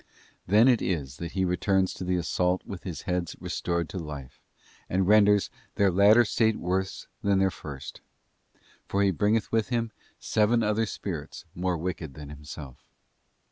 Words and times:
Then 0.47 0.67
it 0.67 0.81
is 0.81 1.17
that 1.17 1.33
he 1.33 1.45
returns 1.45 1.93
to 1.93 2.03
the 2.03 2.15
assault 2.15 2.65
with 2.65 2.81
his 2.81 3.03
heads 3.03 3.35
restored 3.39 3.87
to 3.89 3.99
life, 3.99 4.41
and 4.89 5.07
renders' 5.07 5.51
their 5.75 5.91
latter 5.91 6.25
state 6.25 6.57
worse 6.57 7.05
than 7.21 7.37
the 7.37 7.51
first,' 7.51 8.01
for 8.87 9.03
he 9.03 9.11
bringeth 9.11 9.51
with 9.51 9.69
him 9.69 9.91
'seven 10.19 10.63
other 10.63 10.87
spirits 10.87 11.45
more 11.53 11.77
wicked 11.77 12.15
than 12.15 12.29
himself. 12.29 12.83